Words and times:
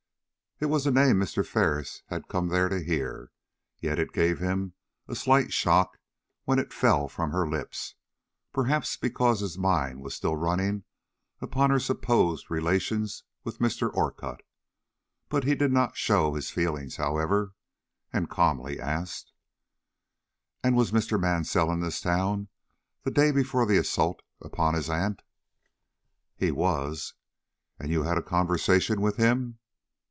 It 0.63 0.69
was 0.69 0.83
the 0.83 0.91
name 0.91 1.15
Mr. 1.17 1.43
Ferris 1.43 2.03
had 2.09 2.27
come 2.27 2.49
there 2.49 2.69
to 2.69 2.83
hear, 2.83 3.31
yet 3.79 3.97
it 3.97 4.13
gave 4.13 4.37
him 4.37 4.73
a 5.07 5.15
slight 5.15 5.51
shock 5.51 5.97
when 6.43 6.59
it 6.59 6.71
fell 6.71 7.07
from 7.07 7.31
her 7.31 7.49
lips 7.49 7.95
perhaps 8.53 8.95
because 8.95 9.39
his 9.39 9.57
mind 9.57 10.03
was 10.03 10.13
still 10.13 10.35
running 10.35 10.83
upon 11.41 11.71
her 11.71 11.79
supposed 11.79 12.51
relations 12.51 13.23
with 13.43 13.57
Mr. 13.57 13.91
Orcutt. 13.91 14.45
But 15.29 15.45
he 15.45 15.55
did 15.55 15.71
not 15.71 15.97
show 15.97 16.35
his 16.35 16.51
feelings, 16.51 16.97
however, 16.97 17.55
and 18.13 18.29
calmly 18.29 18.79
asked: 18.79 19.33
"And 20.63 20.75
was 20.75 20.91
Mr. 20.91 21.19
Mansell 21.19 21.71
in 21.71 21.79
this 21.79 21.99
town 21.99 22.49
the 23.01 23.09
day 23.09 23.31
before 23.31 23.65
the 23.65 23.77
assault 23.77 24.21
upon 24.39 24.75
his 24.75 24.91
aunt?" 24.91 25.23
"He 26.35 26.51
was." 26.51 27.15
"And 27.79 27.89
you 27.89 28.03
had 28.03 28.19
a 28.19 28.21
conversation 28.21 29.01
with 29.01 29.15
him?" 29.17 29.57